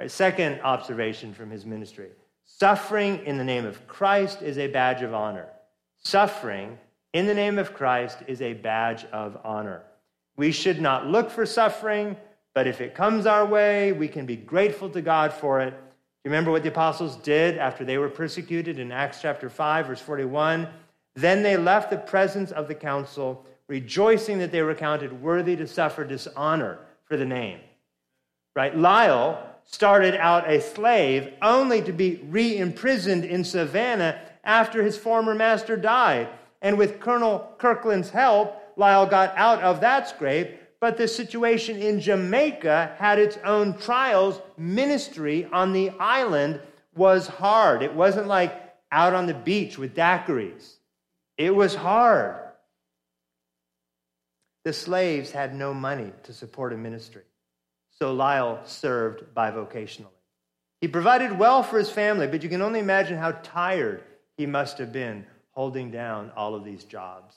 [0.00, 2.10] Right, second observation from his ministry
[2.46, 5.48] suffering in the name of Christ is a badge of honor.
[5.98, 6.78] Suffering
[7.12, 9.82] in the name of Christ is a badge of honor.
[10.36, 12.16] We should not look for suffering,
[12.54, 15.74] but if it comes our way, we can be grateful to God for it.
[16.24, 20.00] You remember what the apostles did after they were persecuted in Acts chapter 5, verse
[20.00, 20.66] 41?
[21.14, 25.66] Then they left the presence of the council, rejoicing that they were counted worthy to
[25.66, 27.60] suffer dishonor for the name.
[28.56, 28.74] Right?
[28.74, 35.34] Liele started out a slave only to be re imprisoned in Savannah after his former
[35.34, 36.28] master died.
[36.62, 40.58] And with Colonel Kirkland's help, Liele got out of that scrape.
[40.84, 44.38] But the situation in Jamaica had its own trials.
[44.58, 46.60] Ministry on the island
[46.94, 47.82] was hard.
[47.82, 48.52] It wasn't like
[48.92, 50.74] out on the beach with daiquiris,
[51.38, 52.36] it was hard.
[54.66, 57.22] The slaves had no money to support a ministry
[57.98, 60.20] so Liele served bivocationally.
[60.82, 64.04] He provided well for his family, but you can only imagine how tired
[64.36, 67.36] he must have been holding down all of these jobs.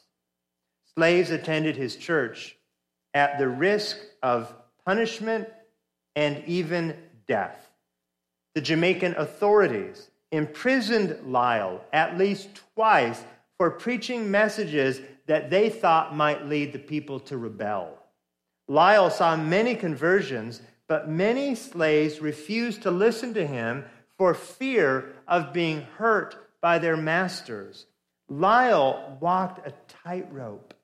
[0.96, 2.57] Slaves attended his church
[3.18, 4.54] at the risk of
[4.86, 5.50] punishment
[6.16, 6.96] and even
[7.28, 7.68] death.
[8.54, 13.24] The Jamaican authorities imprisoned Liele at least twice
[13.58, 17.98] for preaching messages that they thought might lead the people to rebel.
[18.70, 23.84] Liele saw many conversions, but many slaves refused to listen to him
[24.16, 27.88] for fear of being hurt by their masters.
[28.30, 30.76] Liele walked a tightrope.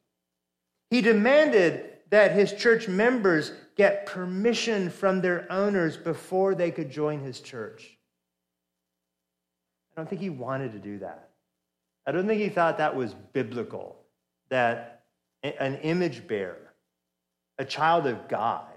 [0.89, 7.19] He demanded that his church members get permission from their owners before they could join
[7.19, 7.97] his church.
[9.91, 11.29] I don't think he wanted to do that.
[12.05, 13.95] I don't think he thought that was biblical,
[14.49, 15.05] that
[15.41, 16.75] an image bearer,
[17.57, 18.67] a child of God,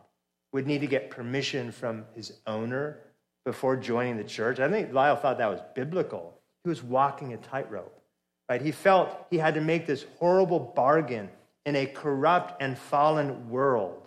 [0.54, 3.00] would need to get permission from his owner
[3.44, 4.60] before joining the church.
[4.60, 6.40] I think Liele thought that was biblical.
[6.64, 8.00] He was walking a tightrope,
[8.48, 8.62] right?
[8.62, 11.28] He felt he had to make this horrible bargain
[11.66, 14.06] in a corrupt and fallen world.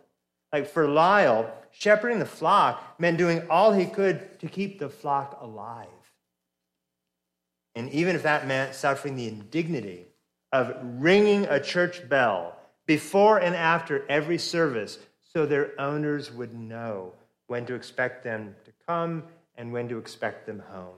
[0.51, 5.38] Like for Liele, shepherding the flock meant doing all he could to keep the flock
[5.41, 5.88] alive.
[7.76, 10.07] And even if that meant suffering the indignity
[10.51, 12.55] of ringing a church bell
[12.88, 17.14] before and after every service so their owners would know
[17.47, 19.24] when to expect them to come
[19.55, 20.95] and when to expect them home.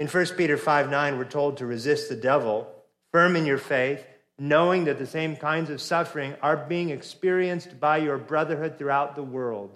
[0.00, 2.68] In 1 Peter 5 9, we're told to resist the devil,
[3.12, 4.04] firm in your faith,
[4.38, 9.22] knowing that the same kinds of suffering are being experienced by your brotherhood throughout the
[9.22, 9.70] world.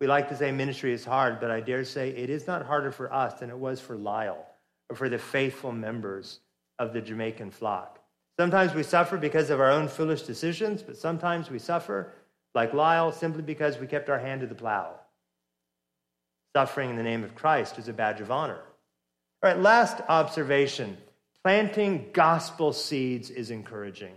[0.00, 2.90] We like to say ministry is hard, but I dare say it is not harder
[2.90, 4.44] for us than it was for Liele
[4.88, 6.40] or for the faithful members
[6.78, 8.00] of the Jamaican flock.
[8.38, 12.12] Sometimes we suffer because of our own foolish decisions, but sometimes we suffer,
[12.54, 14.94] like Liele, simply because we kept our hand to the plow.
[16.56, 18.60] Suffering in the name of Christ is a badge of honor.
[19.42, 20.96] All right, last observation
[21.44, 24.14] planting gospel seeds is encouraging.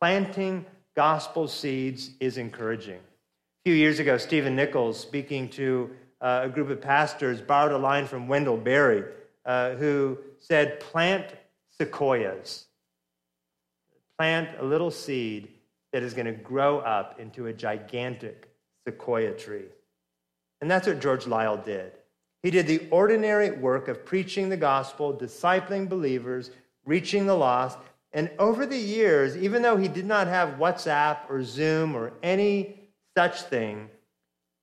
[0.00, 2.98] Planting gospel seeds is encouraging.
[2.98, 5.90] A few years ago, Stephen Nichols, speaking to
[6.20, 9.04] uh, a group of pastors, borrowed a line from Wendell Berry,
[9.44, 11.26] uh, who said, Plant
[11.78, 12.66] sequoias.
[14.18, 15.48] Plant a little seed
[15.92, 18.48] that is going to grow up into a gigantic
[18.86, 19.66] sequoia tree.
[20.60, 21.92] And that's what George Liele did.
[22.42, 26.50] He did the ordinary work of preaching the gospel, discipling believers,
[26.84, 27.78] reaching the lost.
[28.12, 32.80] And over the years, even though he did not have WhatsApp or Zoom or any
[33.16, 33.88] such thing,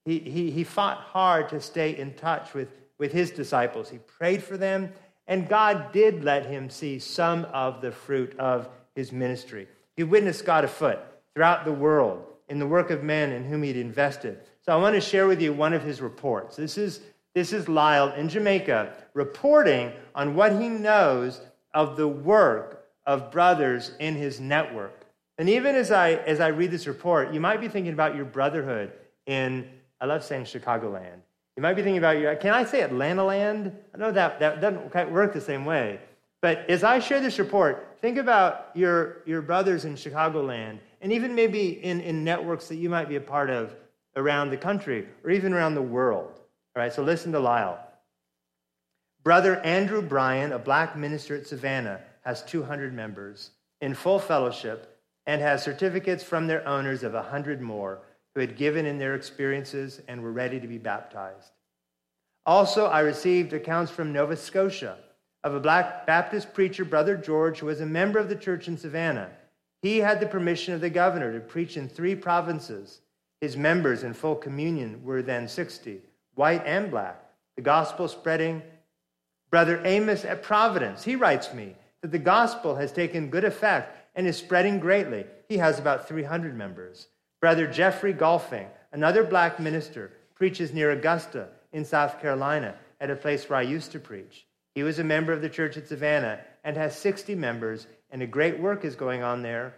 [0.05, 3.89] he, he, he fought hard to stay in touch with, with his disciples.
[3.89, 4.91] He prayed for them,
[5.27, 9.67] and God did let him see some of the fruit of his ministry.
[9.95, 10.99] He witnessed God afoot
[11.35, 14.39] throughout the world in the work of men in whom he'd invested.
[14.65, 16.55] So I want to share with you one of his reports.
[16.55, 17.01] This is,
[17.37, 21.39] this is Liele in Jamaica reporting on what he knows
[21.71, 25.05] of the work of brothers in his network.
[25.37, 28.25] And even as I, as I read this report, you might be thinking about your
[28.25, 28.91] brotherhood
[29.27, 29.69] in,
[30.01, 31.19] I love saying Chicagoland.
[31.55, 33.71] You might be thinking about your, can I say Atlanta land?
[33.93, 35.99] I know that, that doesn't quite work the same way.
[36.41, 41.35] But as I share this report, think about your, your brothers in Chicagoland and even
[41.35, 43.75] maybe in, in networks that you might be a part of
[44.15, 46.41] around the country or even around the world.
[46.77, 47.79] All right, so listen to Liele.
[49.23, 53.49] Brother Andrew Bryan, a black minister at Savannah, has 200 members
[53.81, 58.01] in full fellowship and has certificates from their owners of 100 more
[58.35, 61.49] who had given in their experiences and were ready to be baptized.
[62.45, 64.99] Also, I received accounts from Nova Scotia
[65.43, 68.77] of a black Baptist preacher, Brother George, who was a member of the church in
[68.77, 69.31] Savannah.
[69.81, 72.99] He had the permission of the governor to preach in three provinces.
[73.41, 76.01] His members in full communion were then 60,
[76.37, 77.21] white and black.
[77.55, 78.61] The gospel spreading.
[79.49, 84.27] Brother Amos at Providence, he writes me that the gospel has taken good effect and
[84.27, 85.25] is spreading greatly.
[85.49, 87.07] He has about 300 members.
[87.39, 93.49] Brother Jeffrey Golfing, another black minister, preaches near Augusta in South Carolina at a place
[93.49, 94.45] where I used to preach.
[94.75, 98.27] He was a member of the church at Savannah and has 60 members, and a
[98.27, 99.73] great work is going on there.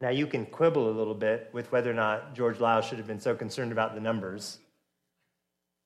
[0.00, 3.06] Now, you can quibble a little bit with whether or not George Liele should have
[3.06, 4.58] been so concerned about the numbers.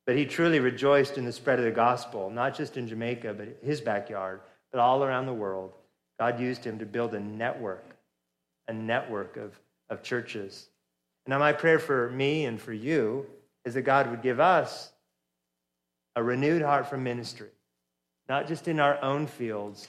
[0.08, 3.58] But he truly rejoiced in the spread of the gospel, not just in Jamaica, but
[3.62, 4.40] his backyard,
[4.72, 5.74] but all around the world.
[6.18, 7.84] God used him to build a network,
[8.68, 10.70] a network of, of churches.
[11.26, 13.26] Now, my prayer for me and for you
[13.66, 14.90] is that God would give us
[16.16, 17.50] a renewed heart for ministry,
[18.30, 19.88] not just in our own fields,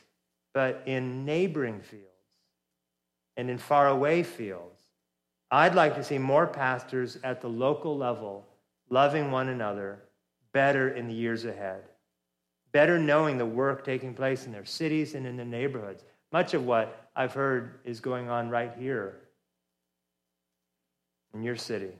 [0.54, 2.04] but in neighboring fields
[3.38, 4.82] and in faraway fields.
[5.50, 8.46] I'd like to see more pastors at the local level
[8.90, 10.00] loving one another
[10.60, 11.84] better in the years ahead,
[12.74, 16.04] better knowing the work taking place in their cities and in their neighborhoods.
[16.34, 19.22] Much of what I've heard is going on right here
[21.34, 21.94] in your city.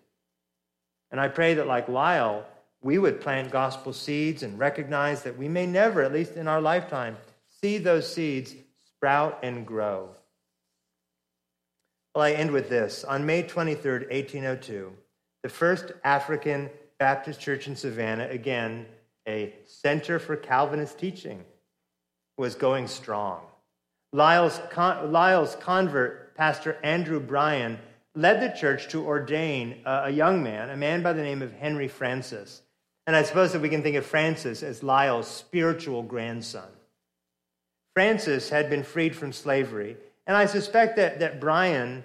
[1.10, 2.44] And I pray that, like Liele,
[2.82, 6.60] we would plant gospel seeds and recognize that we may never, at least in our
[6.60, 7.16] lifetime,
[7.62, 8.56] see those seeds
[8.94, 10.10] sprout and grow.
[12.14, 13.06] Well, I end with this.
[13.06, 14.92] On May 23rd, 1802,
[15.44, 16.70] the first African
[17.00, 18.86] Baptist church in Savannah, again,
[19.28, 21.44] a center for Calvinist teaching,
[22.38, 23.42] was going strong.
[24.12, 27.80] Liele's, con- Liele's convert, Pastor Andrew Bryan,
[28.16, 31.54] led the church to ordain a, a young man, a man by the name of
[31.54, 32.62] Henry Francis.
[33.08, 36.70] And I suppose that we can think of Francis as Liele's spiritual grandson.
[37.94, 39.98] Francis had been freed from slavery
[40.28, 42.04] And I suspect that, that Bryan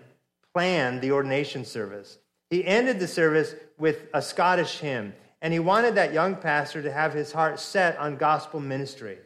[0.54, 2.18] planned the ordination service.
[2.54, 6.92] He ended the service with a Scottish hymn, and he wanted that young pastor to
[6.92, 9.18] have his heart set on gospel ministry.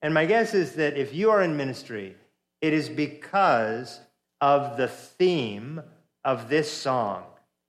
[0.00, 2.14] And my guess is that if you are in ministry,
[2.60, 3.98] it is because
[4.40, 5.82] of the theme
[6.24, 7.24] of this song.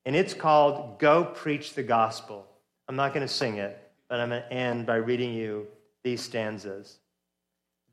[0.06, 2.46] And it's called Go Preach the Gospel.
[2.88, 5.66] I'm not going to sing it, but I'm going to end by reading you
[6.04, 7.00] these stanzas.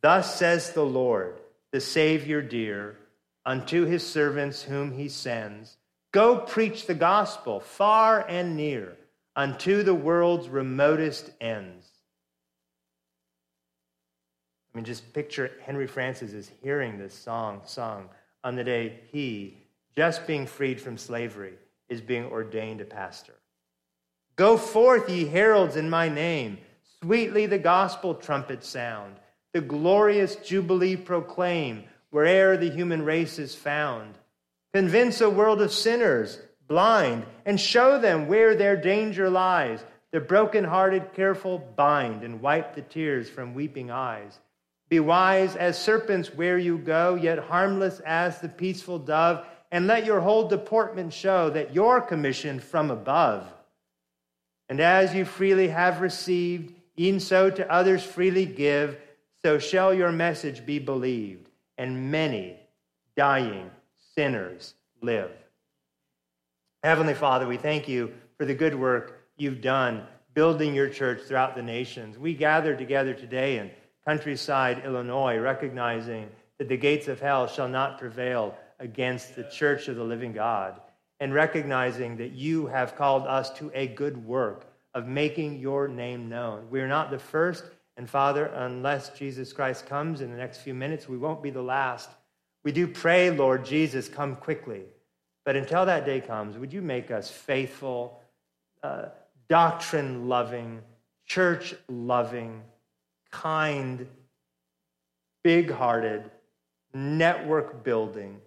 [0.03, 1.41] Thus says the Lord,
[1.73, 2.99] the Savior dear,
[3.47, 5.79] unto his servants whom he sends
[6.17, 8.97] Go preach the gospel far and near
[9.37, 11.87] unto the world's remotest ends.
[14.73, 18.09] I mean, just picture Henry Francis is hearing this song sung
[18.43, 19.59] on the day he,
[19.95, 21.53] just being freed from slavery,
[21.91, 23.35] is being ordained a pastor.
[24.37, 26.57] Go forth, ye heralds, in my name.
[27.03, 29.17] Sweetly the gospel trumpet sound.
[29.53, 34.17] The glorious jubilee proclaim where'er the human race is found.
[34.77, 39.83] Convince a world of sinners, blind, and show them where their danger lies.
[40.11, 44.39] The broken-hearted careful bind and wipe the tears from weeping eyes.
[44.91, 50.05] Be wise as serpents where you go, yet harmless as the peaceful dove, and let
[50.05, 53.51] your whole deportment show that you're commissioned from above.
[54.69, 58.99] And as you freely have received, e'en so to others freely give,
[59.43, 61.49] so shall your message be believed,
[61.79, 62.61] and many
[63.17, 63.71] dying
[64.17, 65.31] sinners live.
[66.83, 71.57] Heavenly Father, we thank you for the good work you've done building your church throughout
[71.57, 72.19] the nations.
[72.19, 73.71] We gather together today in
[74.07, 79.97] countryside Illinois, recognizing that the gates of hell shall not prevail against the church of
[79.97, 80.81] the living God,
[81.21, 86.29] and recognizing that you have called us to a good work of making your name
[86.29, 86.69] known.
[86.71, 87.65] We're not the first,
[87.97, 91.63] and Father, unless Jesus Christ comes in the next few minutes, we won't be the
[91.63, 92.11] last.
[92.67, 94.83] We do pray, Lord Jesus, come quickly.
[95.45, 98.21] But until that day comes, would you make us faithful,
[98.83, 99.11] uh,
[99.49, 100.81] doctrine loving,
[101.27, 102.65] church loving,
[103.31, 104.09] kind,
[105.45, 106.29] big hearted,
[106.93, 108.41] network building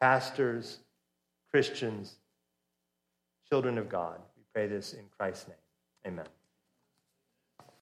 [0.00, 0.80] pastors,
[1.52, 2.16] Christians,
[3.48, 4.18] children of God.
[4.36, 5.56] We pray this in Christ's name.
[6.08, 6.26] Amen.